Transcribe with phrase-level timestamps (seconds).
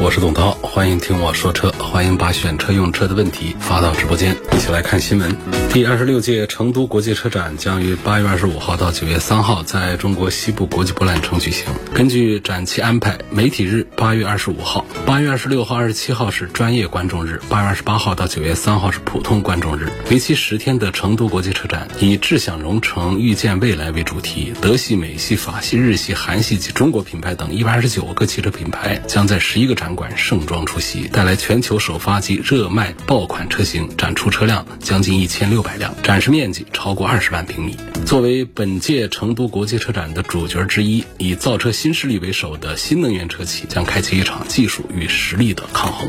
[0.00, 5.36] 我是董涛，欢迎听我说车，欢迎把选车用车的问题发到直播间，一起来看新闻。
[5.72, 11.66] 第二十六届成都国际车展将于八月二十五号到九月三号在中国西部国际博览城举行。
[11.94, 19.88] 根据展期安排，媒体日八月二十五号、八月二十六号、二十七号是专业观众日，八月二十八号到九月三号是普通观众日。
[20.10, 37.76] 为期十天的成都国际车展以“智享蓉城，预见未来”为主题，德系、美系、法系、日系、韩系及中国品牌等一百二十九个汽车品牌将在十一个展馆盛装出席，带来全球首发及热卖爆款车型，展出车辆将近一千六百辆，展示面积超过二十万平米。
[38.06, 46.08] 作为本届成都国际车展的主角之一，以造车新势力为首的新能源车企将开启一场技术与实力的抗衡。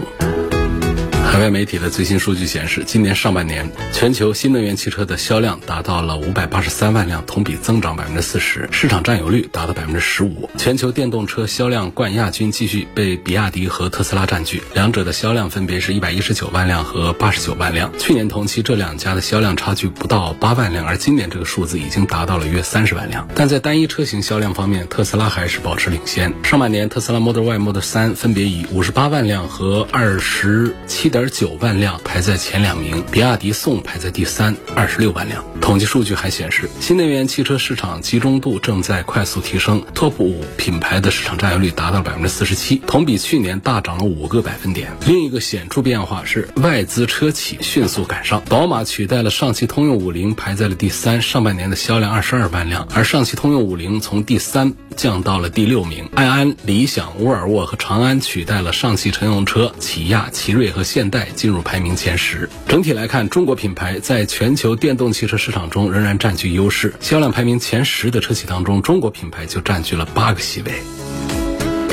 [1.33, 10.47] 海外媒体的最新数据显示，今年上半年全球新能源汽车的销量达到了五百八十三万辆，同比增长百分之四十，市场占有率达到百分之十五。
[10.59, 17.91] 全球电动车销量冠亚军继续被比亚迪和特斯拉占据，两者的销量分别是一百一十九万辆和八十九万辆。
[17.97, 23.27] 去年同期这两家的销量差距不到八万辆，而今年这个数字已经达到了约三十万辆。
[23.33, 26.31] 但在单一车型销量方面，特斯拉还是保持领先。
[26.43, 35.43] 上半年，特斯拉 Model Y、Model 3分别以五十八万辆和二十七点九万辆排在前两名，比亚迪宋排在第三，二十六万辆。
[35.61, 44.91] 统计数据还显示，新能源汽车市场集中度正在快速提升，Top 五品牌的市场占有率达到百分之四十七，同比去年大涨了五个百分点。
[45.05, 56.09] 另一个显著变化是外资车企迅速赶上，宝马取代了上汽通用五菱排在了第三，上半年的销量二十二万辆，而上汽通用五菱从第三降到了第六名。
[56.13, 62.49] 爱安、理想、沃尔沃和长安取代了上汽乘用车、起亚、奇瑞和现代进入排名前十。
[62.67, 66.91] 整体来看，中国品牌在全球电动汽车市场中仍然占据优势。
[66.99, 70.71] 销量排名前十的车企当中，中国品牌就占据了八个席位。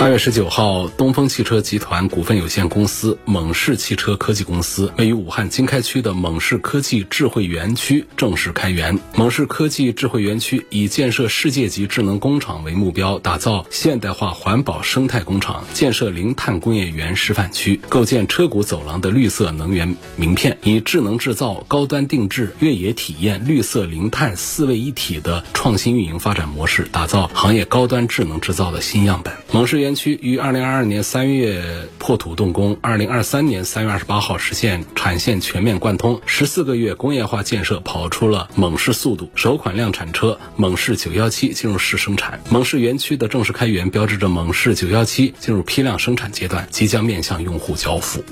[0.00, 8.98] 八月十九号，东风汽车集团股份有限公司蒙氏汽车科技公司位于武汉经开区的蒙氏科技智慧园区正式开园。
[9.14, 29.34] 蒙氏科技智慧园区以建设世界级智能工厂为目标，打造现代化环保生态工厂，建设零碳工业园示范区，构建车谷走廊的绿色能源名片，以智能制造、高端定制、越野体验、绿色零碳四位一体的创新运营发展模式，打造行业高端智能制造的新样本。
[29.52, 31.64] 蒙氏园园区于二零二二年三月
[31.98, 42.38] 破土动工，二零二三年三月二十八号实现产线全面贯通，十四个月工业化建设跑出了猛士速度，首款量产车猛士九幺七进入试生产。
[42.50, 48.22] 猛士园区的正式开园，标志着猛士九幺七进入批量生产阶段，即将面向用户交付。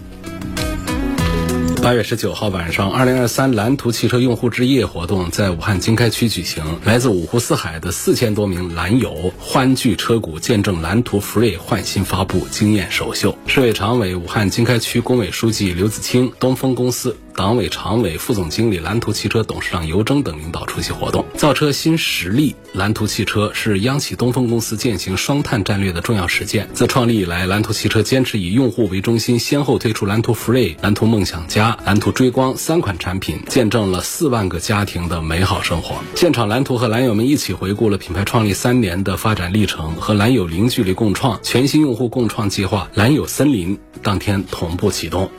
[1.89, 6.63] 八月十九号晚上，二零二三蓝图汽车用户之夜活动在武汉经开区举行。
[6.85, 13.39] 来自五湖四海的四千多名蓝友欢聚车谷，见证蓝图 Free 焕新发布，惊艳首秀。
[13.47, 17.17] 市委常委、武汉经开区工委书记刘子清，东风公司。
[17.39, 21.25] 党委常委、副总经理蓝图汽车董事长尤征等领导出席活动。
[21.37, 26.69] 造车新实力，蓝图汽车是央企东风公司践行双碳战略的重要实践。
[26.75, 35.95] 自创立以来，蓝图汽车坚持以用户为中心，先后推出蓝图 Free、蓝图梦想家、蓝图追光三款产品，见证了四万个家庭的美好生活。
[36.17, 45.31] 现场，蓝图和蓝友们一起回顾了品牌创立三年的发展历程，和蓝友零距离共创全新用户共创计划“蓝友森林”当天同步启动。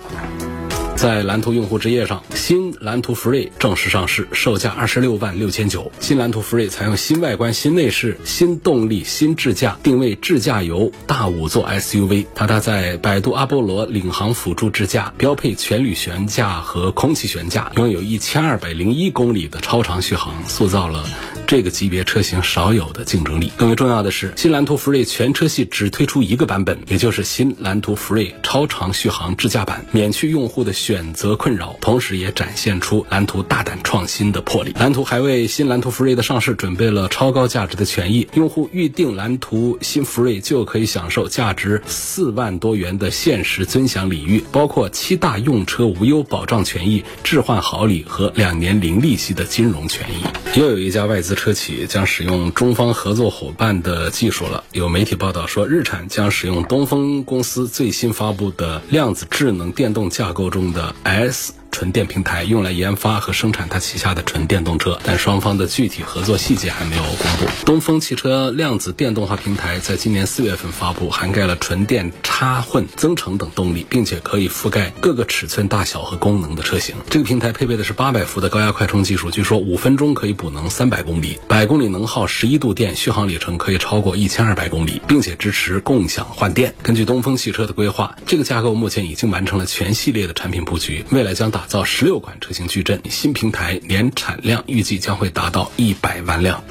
[0.99, 5.89] 在蓝图用户之夜上，新蓝图 Free 正式上市，售价二十六万六千九。
[6.01, 12.25] 新蓝图 Free 采用新外观、新内饰、新动力、新智驾，定位智驾游大五座 SUV。
[12.35, 21.05] 它搭载百度阿波罗领航辅助智驾，标配全铝悬架和空气悬架，拥有一千二百零一公里的超长续航，塑造了
[21.47, 23.53] 这个级别车型少有的竞争力。
[23.55, 30.73] 更为重要的是，新蓝图 Free 全车系只推出一个版本，也就是新蓝图 Free 超长续航智驾版，免去用户的。
[30.89, 34.73] 选择困扰，同时也展现出蓝图大胆创新的魄力。
[34.79, 50.59] 蓝图还为新蓝图福瑞的上市准备了超高价值的权益，用户预定蓝图新福瑞就可以享受价值四万多元的限时尊享礼遇，包括七大用车无忧保障权益、置换好礼和两年零利息的金融权益。
[50.59, 54.63] 又有一家外资车企将使用中方合作伙伴的技术了。
[54.71, 67.45] 有媒体报道说，日产将使用东风公司最新发布的量子智能电动架构中的 the S 纯电平台用来研发和生产它旗下的纯电动车，但双方的具体合作细节还没有公布。
[67.65, 76.95] 东风汽车量子电动化平台在今年四月份发布，涵盖了纯电、插混、增程等动力，并且可以覆盖各个尺寸、大小和功能的车型。
[77.09, 86.73] 这个平台配备的是八百伏的高压快充技术，据说五分钟可以补能三百公里，百公里能耗十一度电，续航里程可以超过一千二百公里，并且支持共享换电。
[86.83, 96.63] 根据东风汽车的规划，这个架构目前已经完成了全系列的产品布局，未来将打打造十六款车型矩阵，新平台年产量预计将会达到一百万辆。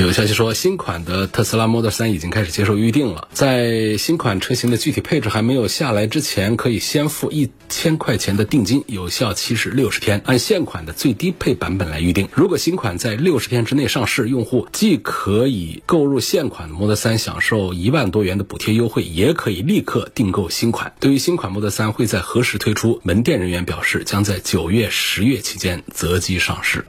[0.00, 3.28] 有消息说，新款的特斯拉 Model 3已经开始接受预定了。
[3.32, 12.28] 在新款车型的具体配置还没有下来之前，可以先付一千块钱的定金，有效期是六十天，按现款的最低配版本来预定。
[12.34, 20.92] 如果新款在六十天之内上市，用户既可以购入现款的 Model 3，享受一万多元的补贴优惠，也可以立刻订购新款。
[21.00, 26.84] 对于新款 Model 3会在何时推出，门店人员表示，将在九月、十月期间择机上市。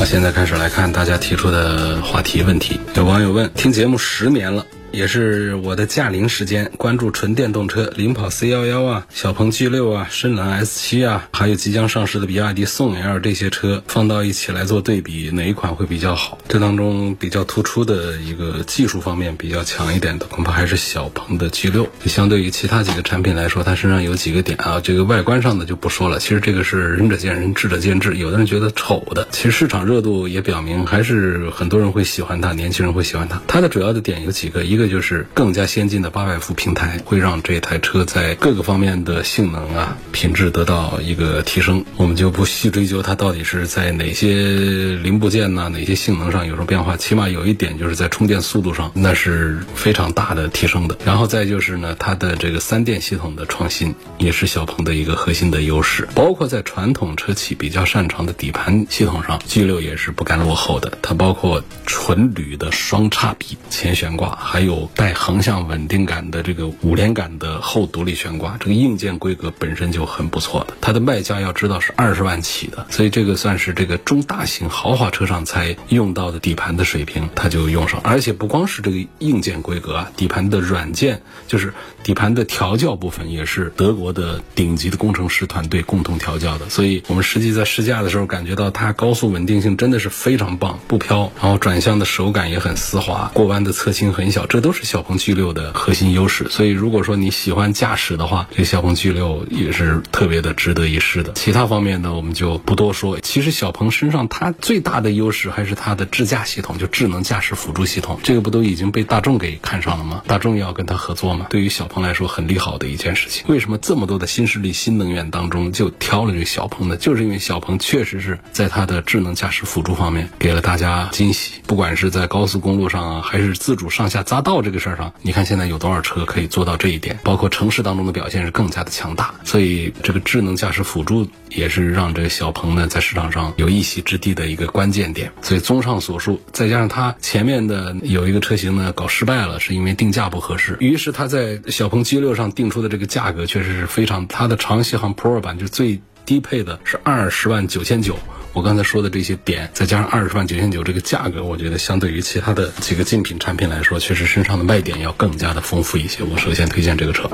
[0.00, 2.80] 好，现在开始来看大家提出的话题问题。
[2.94, 4.64] 有网友问：听节目十年了。
[4.92, 16.38] 也是我的驾龄时间，关注纯电动车，领跑 C 幺幺啊，小鹏 G 六啊，深蓝 S 七啊，还有即将上市的比亚迪宋 L 这些车放到一起来做对比，哪一款会比较好？
[16.48, 21.88] 这当中比较突出的一个技术方面比较强一点的，恐怕还是小鹏的 G 六。
[22.06, 26.18] 相对于其他几个产品来说，它身上有几个点啊，这个外观上的就不说了。
[26.18, 28.16] 其实这个是仁者见仁，智者见智。
[28.16, 33.40] 有的人觉得丑的，其实市场热度也表明，还是很多人会喜欢它，年轻人会喜欢它。
[33.46, 41.84] 它的主要的点有几个，一这就是更加先进的八百伏平台，会让这台车在各个方面的性能啊、品质得到一个提升。
[41.98, 46.96] 我们就不细追究它到底是在哪些零部件呐、哪些性能上有什么变化。
[46.96, 50.96] 起码有一点就是在充电速度上，那是非常大的提升的。
[51.04, 56.08] 然后再就是呢，它的这个三电系统的创新，也是小鹏的一个核心的优势。
[56.14, 60.96] 包括在传统车企比较擅长的底盘系统上，G 六也是不甘落后的。
[61.02, 64.69] 它包括纯铝的双叉臂前悬挂，还有。
[64.70, 70.74] 有带横向稳定感的这个五连杆的后独立悬挂，这个硬件规格本身就很不错的。
[70.80, 78.00] 它的卖价要知道是二十万起的，所以这个算是这个中大型豪华车上才用到的底盘的水平，它就用上。
[78.04, 81.74] 而且不光是这个硬件规格啊，底盘的软件，就是
[82.04, 86.68] 底盘的调教部分，也是德国的顶级的工程师团队共同调教的。
[86.68, 94.46] 所以我们实际在试驾的时候，感觉到它高速稳定性真的是非常棒，不飘，然后转向的手感也很丝滑，过弯的侧倾很小。
[94.46, 101.32] 这都是小鹏 G 六的核心优势，所以如果说你喜欢驾驶的话，这小鹏 G 六也是特别的值得一试的。
[101.34, 103.18] 其他方面呢，我们就不多说。
[103.20, 110.22] 其实小鹏身上它最大的优势还是它的智驾系统，就智能驾驶辅助系统，这个不都已经被大众给看上了吗？
[110.26, 111.46] 大众要跟它合作吗？
[111.50, 113.44] 对于小鹏来说很利好的一件事情。
[113.48, 116.96] 为什么这么多的新势力、新能源当中就挑了这个小鹏呢？
[116.96, 124.49] 就是因为小鹏确实是在它的智能驾驶辅助方面给了大家惊喜，不管是在高速公路上啊，还是自主上下匝道。
[124.50, 127.20] 道这个事儿上，你看现在有多少车可以做到这一点？
[127.22, 129.32] 包括城市当中的表现是更加的强大。
[129.44, 135.30] 所以这个智能驾驶辅助也是让这个小鹏呢在市场上有一席之地的一个关键点。
[135.40, 140.76] 所以综上所述，再加上它前面的有一个车型呢搞失败了，是因为定价不合适。
[140.80, 148.16] 于是它在小鹏 G 六上定出的这个价格确实是非常，它的长续航 Pro 版就最低配的是二十万九千九。
[148.52, 156.24] 我刚才说的这些点，再加上二十万九千九这个价格，我觉得相对于其他的几个竞品产品来说，确实身上的卖点要更加的丰富一些。
[156.24, 157.30] 我首先推荐这个车。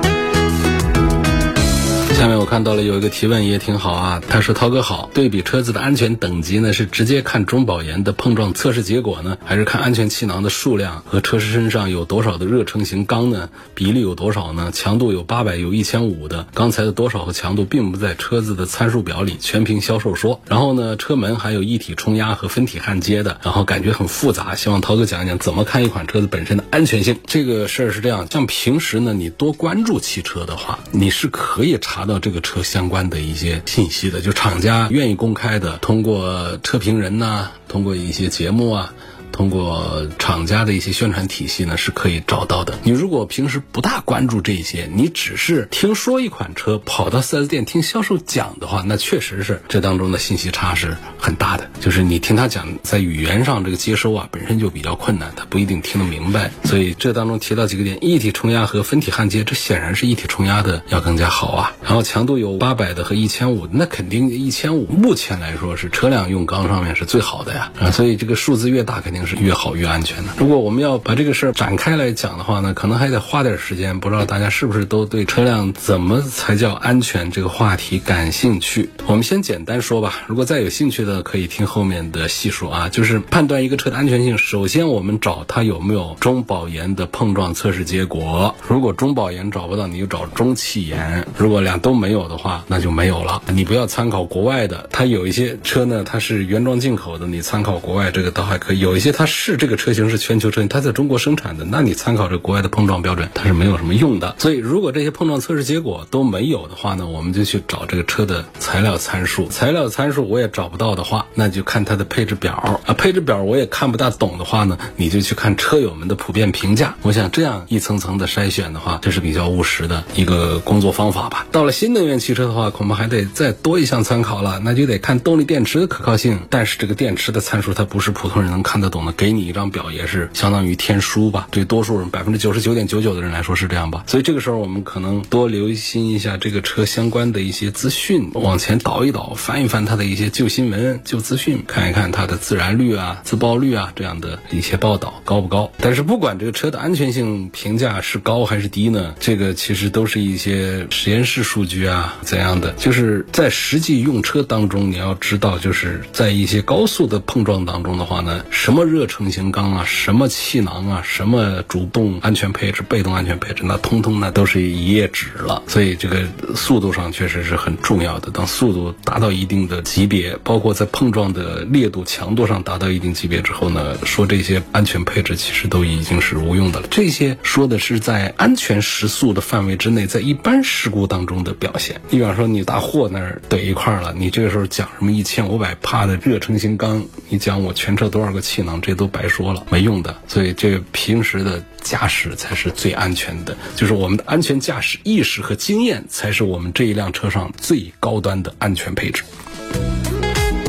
[2.17, 13.49] 下面我看到了有一个提问也挺好啊，他说涛哥好，对比车子的安全等级呢，是直接看中保研的碰撞测试结果呢， 还是看安全气囊的数量和车身上有多少的热成型钢呢？
[13.75, 14.71] 比例有多少呢？
[14.73, 20.41] 强度有八百有一千五的，钢材的多少和强度并不在车子的参数表里，全凭销售说。
[20.47, 27.19] 然后呢，车门还有一体冲压和分体焊接的，然后感觉很复杂，希望涛哥讲一讲怎么看一款车子本身的安全性。
[27.27, 32.06] 这个事儿是这样，像平时呢，你多关注汽车的话，你是可以查。
[32.07, 38.93] 到这个车相关的一些信息的，就厂家愿意公开的，通过车评人呢，通过一些节目啊。
[39.37, 42.79] 通过厂家的一些宣传体系呢是可以找到的。
[42.81, 51.69] 你如果平时不大关注这些，你只是听说一款车跑到 4S 店听销售讲的话，那确实是这当中的信息差是很大的。
[51.79, 56.49] 就是你听他讲，在语言上这个接收啊本身就比较困难，他不一定听得明白。
[56.63, 61.75] 所以这当中提到几个点：一体冲压和分体焊接，这显然是一体冲压的要更加好啊。
[61.83, 67.71] 然后强度有八百的和一千五，那肯定一千五目前来说是车辆用钢上面是最好的呀。
[67.79, 70.31] 啊，所以这个数字越大，肯定是越好越安全的。
[70.37, 73.99] 如果我们要把这个事儿展开来讲的话呢，可能还得花点时间。
[73.99, 78.89] 不知道大家是不是都对车辆怎么才叫安全这个话题感兴趣？
[79.05, 80.23] 我们先简单说吧。
[80.27, 82.89] 如果再有兴趣的，可以听后面的细说啊。
[82.89, 88.55] 就是判断一个车的安全性，首先我们找它有没有中保研的碰撞测试结果。
[88.67, 91.27] 如果中保研找不到，你就找中汽研。
[91.37, 93.41] 如果俩都没有的话，那就没有了。
[93.47, 98.79] 你不要参考国外的，它有一些车呢，它是原装进口的，你参考国外这个倒还可以。
[98.79, 104.35] 有一些它是这个车型是全球车型，它在中国生产的，那你参考这国外的碰撞标准，它是没有什么用的。
[104.37, 109.47] 所以如果这些碰撞测试结果都没有的话呢，我们就去找这个车的材料参数。
[109.47, 112.53] 材料参数我也找不到的话，那就看它的配置表
[112.85, 112.93] 啊。
[112.93, 116.93] 配置表我也看不大懂的话呢，你就去看车友们的普遍评价。
[117.01, 121.47] 我想这样一层层的筛选的话，这是比较务实的一个工作方法吧。
[121.51, 126.41] 到了新能源汽车的话，恐怕还得再多一项参考了，那就得看动力电池的可靠性。
[126.51, 131.47] 但是这个电池的参数它不是普通人能看得懂给你一张表也是相当于天书吧。
[131.51, 134.03] 对多数人百分之九十九点九九的人来说是这样吧。
[134.07, 145.71] 所以这个时候我们可能多留心一下这个车相关的一些资讯，往前倒一倒，翻一翻它的一些旧新闻、旧资讯，看一看它的自燃率啊、自爆率啊这样的一些报道高不高。
[145.79, 152.71] 但是不管这个车的安全性评价是高还是低呢，这个其实都是一些实验室数据啊怎样的。
[152.73, 165.63] 就是在实际用车当中，你要知道，就是在一些高速的碰撞当中的话呢，什么热成型钢啊，什么气囊啊，什么主动安全配置、被动安全配置，那通通呢都是一页纸了。
[165.67, 166.23] 所以这个
[166.55, 168.31] 速度上确实是很重要的。
[168.31, 176.87] 当速度达到一定的级别，包括在碰撞的烈度、强度上达到一定级别之后呢，说这些安全配置其实都已经是无用的了。
[176.89, 182.01] 这些说的是在安全时速的范围之内，在一般事故当中的表现。
[182.09, 190.15] 你比方说你大货那儿怼一块了，你这个时候讲什么一千五百帕的热成型钢，你讲我全车多少个气囊，这都白说了，没用的。
[190.27, 199.23] 所以这平时的驾驶才是最安全的，就是我们的安全驾驶意识和经验，才是我们这一辆车上最高端的安全配置。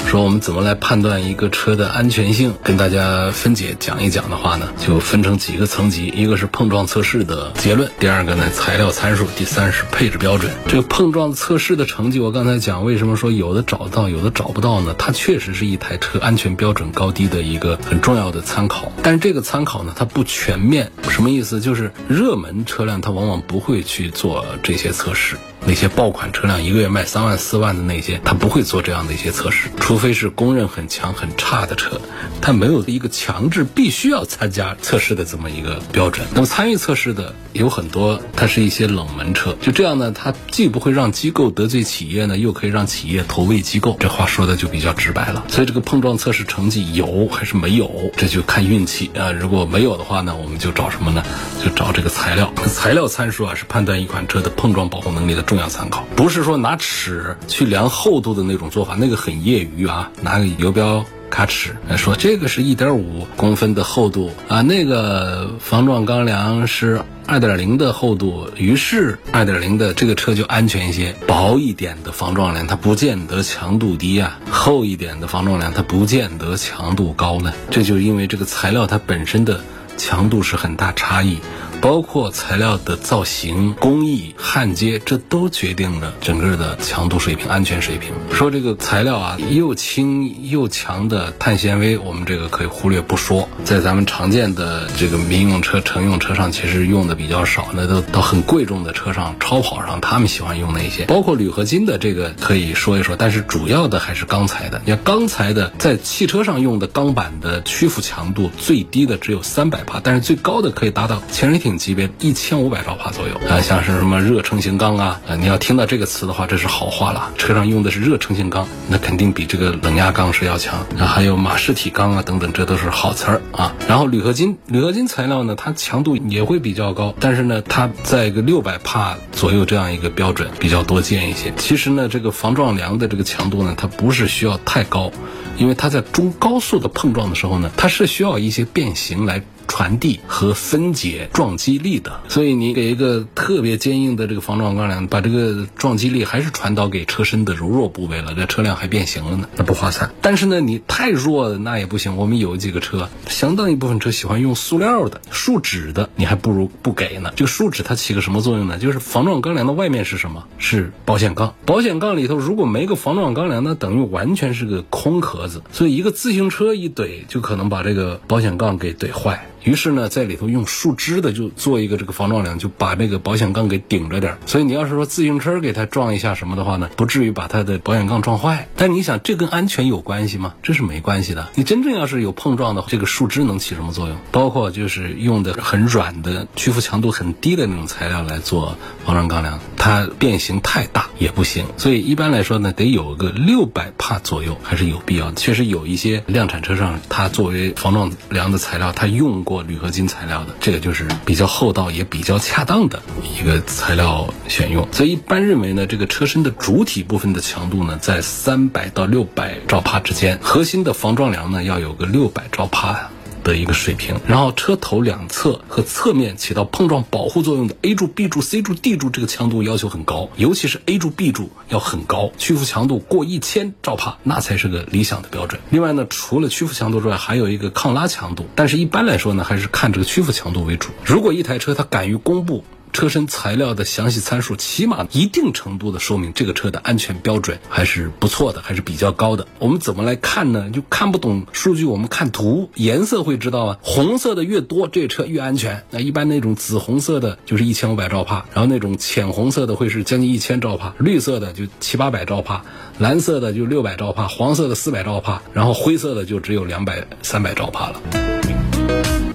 [0.08, 10.50] 说我们怎么来判断一个车的安全性，跟大家分解讲一讲的话呢，就分成几个层级，一个是碰撞测试的结论，第二个呢材料参数，第三是配置标准。
[10.66, 14.94] 这个碰撞测试的成绩，我刚才讲为什么说有的找到，有的找不到呢？
[14.96, 20.90] 它确实是一台车安全标准高低的一个很重要的参考，但是这个参考呢，它不全面。
[21.10, 21.60] 什么意思？
[21.60, 25.36] 就是热门车辆它往往不会去做这些测试。
[25.66, 32.00] 那些爆款车辆一个月卖三万四万的那些，他不会做这样的一些测试，除非是公认很强很差的车，
[32.40, 36.26] 它没有一个强制必须要参加测试的这么一个标准。
[36.34, 43.96] 那么参与测试的有很多，它是一些冷门车，就这样呢，它既不会让机构得罪企业呢，又可以让企业投喂机构。
[44.00, 45.44] 这话说的就比较直白了。
[45.48, 49.32] 所以这个碰撞测试成绩有还是没有，这就看运气啊。
[49.32, 51.22] 如果没有的话呢，我们就找什么呢？
[51.62, 52.52] 就找这个材料。
[52.66, 71.14] 材料参数啊，是判断一款车的碰撞保护能力的重要参考，不是说拿尺去量厚度的那种做法，那个很业余啊，拿个游标卡尺说这个是一点五公分的厚度啊，那个防撞钢梁是二点零的厚度，于是二点零的这个车就安全一些。
[71.26, 77.54] 薄一点的防撞梁它不见得强度低啊，厚一点的防撞梁它不见得强度高呢。
[77.70, 79.60] 这就是因为这个材料它本身的
[79.96, 81.38] 强度是很大差异。
[81.80, 88.12] 包括材料的造型、工艺、焊接，这都决定了整个的强度水平、安全水平。
[88.32, 93.48] 说这个材料啊，又轻又强的碳纤维，我们这个可以忽略不说。
[93.64, 97.68] 在咱们常见的这个民用车、乘用车上，其实用的比较少。
[97.74, 101.04] 那都到很贵重的车上、超跑上，他们喜欢用那些。
[101.04, 104.82] 包括铝合金的这个可以说一说，但是主要的还是钢材的。
[104.84, 111.67] 你看钢材的，在汽车上用的钢板的屈服强度最低的只有三百帕，但是最高的可以达到前人体。
[111.68, 117.30] 品级别一千五百兆帕左右啊，像是什么热成型钢啊，啊，你要听到这个词的话，这是好话了。
[117.36, 121.04] 车上用的是热成型钢，那肯定比这个冷压钢是要强啊。
[121.04, 123.74] 还有马氏体钢啊等等，这都是好词儿啊。
[123.86, 131.52] 然后铝合金，铝合金材料呢，它强度也会比较高，但是呢，它在一个六百帕左右这样一个标准比较多见一些。
[131.58, 135.12] 其实呢，这个防撞梁的这个强度呢，它不是需要太高，
[135.58, 139.42] 因为它在中高速的碰撞的时候呢，它是需要一些变形来。
[139.68, 150.10] 传递和分解撞击力的，所以你给一个特别坚硬的这个防撞钢梁，把这个撞击力还是传导给车身的柔弱部位了，这车辆还变形了呢，那不划算。
[150.20, 152.16] 但是呢，你太弱的那也不行。
[152.16, 157.30] 我们有几个车，相当一部分车喜欢用塑料的、树脂的，你还不如不给呢。
[157.36, 158.78] 这个树脂它起个什么作用呢？
[158.78, 160.44] 就是防撞钢梁的外面是什么？
[160.56, 161.54] 是保险杠。
[161.66, 165.62] 保险杠里头如果没个防撞钢梁，那等于完全是个空壳子。
[165.70, 169.46] 所以一个自行车一怼，就可能把这个保险杠给怼坏。
[169.68, 178.66] 于是呢，在里头用树枝的就做一个这个防撞梁，就把这个保险杠给顶着点所以你要是说自行车给它撞一下什么的话呢，不至于把它的保险杠撞坏。
[178.76, 180.54] 但你想，这跟安全有关系吗？
[180.62, 181.48] 这是没关系的。
[181.54, 184.16] 你真正要是有碰撞的，这个树枝能起什么作用？
[184.32, 191.66] 包括就是用的很软的、屈服强度很低的那种材料来做防撞钢梁，它变形太大也不行。
[191.76, 195.34] 所以一般来说呢，得有个六百帕左右还是有必要的。
[195.34, 199.44] 确实有一些量产车上，它作为防撞梁的材料，它用。
[199.48, 204.86] 过铝合金材料的，这个就是比较厚道也比较恰当的一个材料选用。
[204.92, 213.10] 所以一般认为呢，这个车身的主体部分的强度呢，在三百到六百兆帕之间，核心的防撞梁呢要有个六百兆帕。
[213.48, 225.58] 的一个水平，然后车头两侧和侧面起到碰撞保护作用的 A 柱、B 柱、C 柱、D 柱，这个强度要求很高，尤其是 A 柱、B 柱要很高，屈服强度过一千兆帕，那才是个理想的标准。
[225.70, 230.90] 另外呢，除了屈服强度之外，还有一个抗拉强度，但是一般来说呢，还是看这个屈服强度为主。
[231.02, 232.62] 如果一台车它敢于公布。
[232.98, 239.46] 车身材料的详细参数，起码一定程度的说明这个车的安全标准还是不错的，还是比较高的。
[239.60, 240.68] 我们怎么来看呢？
[240.70, 243.78] 就看不懂数据，我们看图，颜色会知道啊。
[243.82, 245.84] 红色的越多，这车越安全。
[245.90, 252.64] 那一般那种紫红色的，就是一千五百兆帕，然后那种浅红色的会是将近一千兆帕，绿色的就七八百兆帕，
[252.98, 258.57] 蓝色的就六百兆帕，黄色的四百兆帕，然后灰色的就只有两百三百兆帕了。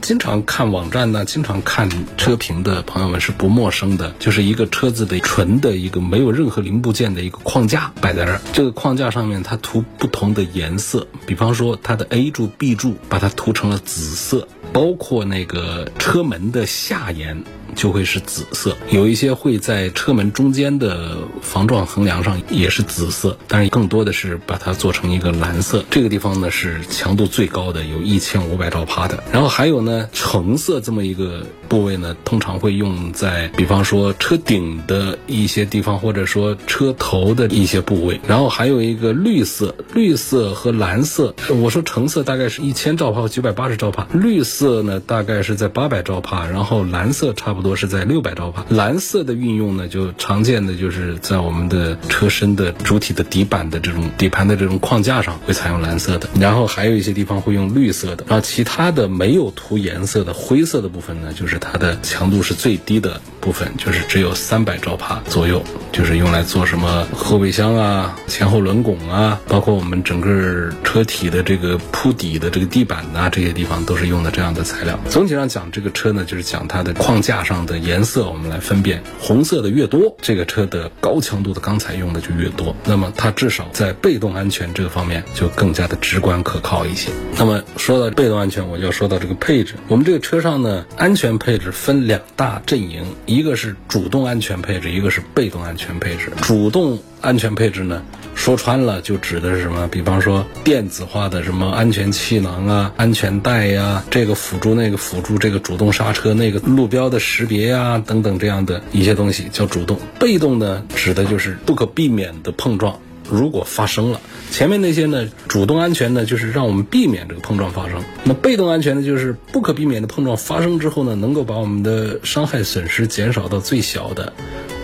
[0.04, 8.42] 经常看网站呢，经常看车评的朋友们是不陌生的，就是一个车子的纯的一个没有任何零部件的一个框架摆在这儿。
[8.52, 17.42] 这个框架上面它涂不同的颜色，比方说它的 A 柱、B 柱把它涂成了紫色，包括那个车门的下沿。
[17.74, 25.84] 就会是紫色，有一些会在车门中间的防撞横梁上也是紫色，但是更多的是把它做成一个蓝色。
[25.90, 29.24] 这个地方呢是强度最高的，有一千五百兆帕的。
[29.32, 38.20] 然后还有呢橙色这么一个部位呢，通常会用在比方说车顶的一些地方，或者说车头的一些部位。
[38.28, 47.63] 然后还有一个绿色，绿色和蓝色，我说橙色大概是一千兆帕和九百八十兆帕，绿色呢大概是在八百兆帕，然后蓝色差不多。
[47.64, 75.00] 多是在六百兆帕，蓝色的运用呢，就常见的就是在我们的车身的主体的底板的这种底盘的这种框架上会采用蓝色的，然后还有一些地方会用绿色的，然后其他的没有涂颜色的灰色的部分呢，就是它的强度是最低的部分，就是只有三百兆帕左右，就是用来做什么后备箱啊、前后轮拱啊，包括我们整个车体的这个铺底的这个地板呐，这些地方都是用的这样的材料。
[75.10, 77.53] 总体上讲，这个车呢，就是讲它的框架上。
[77.66, 82.76] 的颜色我们来分辨，红色的越多，这个车的高强度的钢材用的就越多。
[82.86, 87.12] 那么它至少在被动安全这个方面就更加的直观可靠一些。
[87.38, 89.76] 那么说到被动安全，我就要说到这个配置。
[89.88, 96.32] 我们这个车上呢，安全配置分两大阵营，一个是主动安全配置，一个是被动安全配置。
[96.42, 98.04] 主动安全配置呢？
[98.36, 99.88] 说穿了，就指的是什么？
[99.88, 109.98] 比方说电子化的什么安全气囊啊、安全带呀，这个辅助那个辅助，这个主动刹车、那个路标的识别呀，等等这样的一些东西叫主动。
[110.20, 114.20] 被动呢，指的就是不可避免的碰撞，如果发生了，
[114.52, 118.04] 前面那些呢，主动安全呢，就是让我们避免这个碰撞发生。
[118.26, 124.34] 那被动安全呢，就是不可避免的碰撞发生之后呢，能够把我们的伤害损失减少到最小的。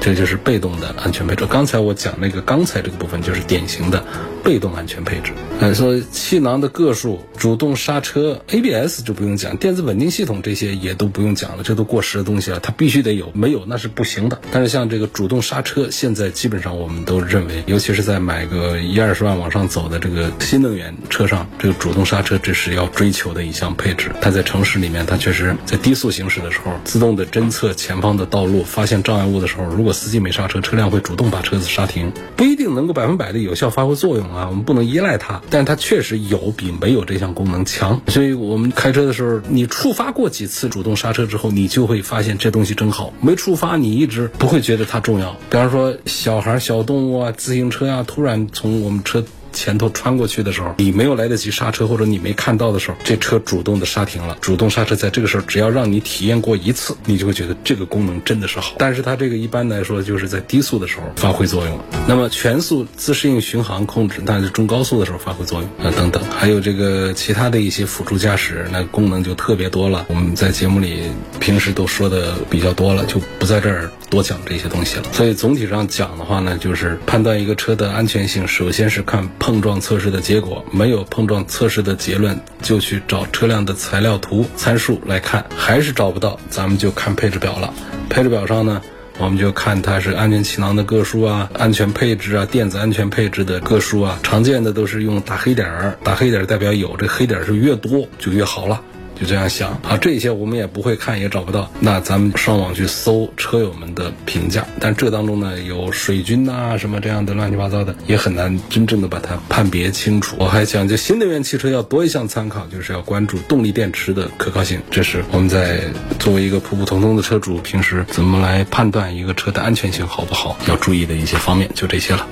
[0.01, 1.45] 这就是被动的安全配置。
[1.45, 4.03] 刚才我讲那个刚才这个部分，就是典型的
[4.43, 5.31] 被动安全配置。
[5.59, 14.39] 哎，说气囊的个数、主动刹车、ABS 就不用讲，电子稳定系统这些也都不用讲了，这都过时的东西了，它必须得有，没有那是不行的。
[14.51, 24.11] 但是像这个主动刹车，现在基本上我们都认为，尤其是在买个一二十万往上走的这个新能源车上，这个主动刹车这是要追求的一项配置。
[24.21, 35.41] 它在城市里面，它确实在低速行驶的时候，自动的侦测前方的道路，发现障碍物的时候，如果司机没刹车，车辆会主动把车子刹停，不一定能够百分百的有效发挥作用啊，我们不能依赖它。
[35.49, 43.13] 但它确实有比没有这项功能强，所以我们开车的时候，你触发过几次主动刹车之后，你就会发现这东西真好。
[43.21, 45.31] 没触发，你一直不会觉得它重要。
[45.49, 49.23] 比方说，小孩、小动物啊，自行车啊，突然从我们车。
[49.59, 54.37] 前头穿过去的时候，你没有来得及刹车，或者你没看到的时候，这车主动的刹停了。
[54.39, 58.75] 主动刹车在这个时候，只要让你体验过一次，你就会觉得这个功能真的是好。
[58.79, 70.05] 但是它这个一般来说就是在低速的时候发挥作用，那么全速自适应巡航控制，那是中高速的时候发挥作用啊等等，还有这个其他的一些辅助驾驶，那功能就特别多了。
[70.07, 71.01] 我们在节目里
[71.41, 75.03] 平时都说的比较多了，就不在这儿多讲这些东西了。
[75.11, 79.27] 所以总体上讲的话呢，就是判断一个车的安全性，首先是看。
[79.49, 87.73] 碰撞测试的结果没有碰撞测试的结论，就去找车辆的材料图参数来看，还是找不到，咱们就看配置表了。
[88.11, 88.79] 配置表上呢，
[89.17, 98.79] 我们就看它是安全气囊的个数啊、安全配置啊、电子安全配置的个数啊，常见的都是用大黑点儿，大黑点儿代表有，这黑点儿是越多就越好了。
[99.19, 101.69] 就这样想啊，这些我们也不会看，也找不到。
[101.79, 110.35] 那咱们上网去搜车友们的评价，但这当中呢有水军呐什么这样的乱七八糟的，也很难真正的把它判别清楚。
[110.39, 114.79] 我还讲，就新能源汽车要多一项参考，就是要关注动力电池的可靠性。
[114.89, 115.81] 这是我们在
[116.17, 122.25] 作为一个普普通通的车主，平时怎么来判断一个车的安全性好不好，要注意的一些方面，就这些了。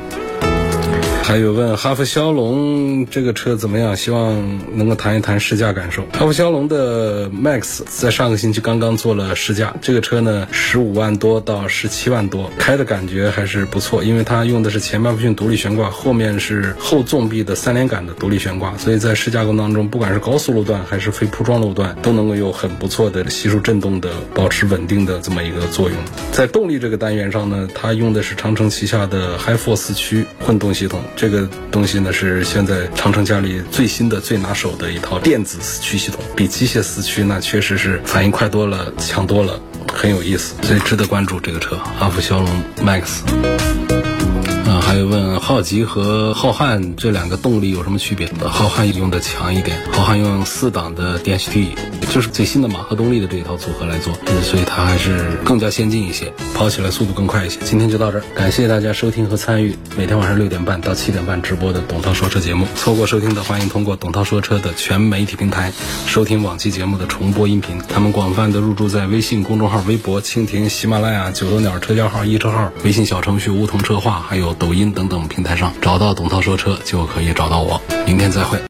[1.28, 3.98] 还有问哈弗枭龙这个车怎么样？
[3.98, 6.04] 希望能够谈一谈试驾感受。
[6.14, 25.98] 哈弗枭龙的 Max 在上个星期刚刚做了试驾，这个车呢十五万多到十七万多，开的感觉还是不错，因为它用的是前麦弗逊独立悬挂，后面是后纵臂的三连杆的独立悬挂，所以在试驾过程当中，不管是高速路段还是非铺装路段，都能够有很不错的系数震动的保持稳定的这么一个作用。
[26.32, 31.02] 在动力这个单元上呢，它用的是长城旗下的 hi four 四驱混动系统。
[31.18, 39.60] 这个东西呢是现在长城家里最新的、最拿手的一套电子四驱系统，比机械四驱那确实是反应快多了、强多了，
[39.92, 43.97] 很有意思，所以值得关注这个车——哈弗枭龙 Max。
[44.88, 48.26] 还有问浩吉和浩瀚这两个动力有什么区别？
[48.48, 51.72] 浩瀚用的强一点，浩瀚用四档的 DHT，
[52.10, 57.60] 就是最新的马赫动力的这一套组合来做，所以它还是更加先进一些，跑起来速度更快一些。
[57.66, 62.66] 今天就到这儿，感谢大家收听和参与每天晚上六点半到七点半直播的董涛说车节目。
[62.78, 65.74] 错过收听的，欢迎通过董涛说车的全媒体平台
[66.06, 67.78] 收听往期节目的重播音频。
[67.90, 74.77] 他们广泛的入驻在微信公众号、微博、蜻蜓、喜马拉雅、九头鸟车架号、一车号、微信小程序梧桐车话，还有抖音。
[74.78, 77.82] 音等等平台上找到董涛说车就可以找到我。
[78.06, 78.58] 明天再会。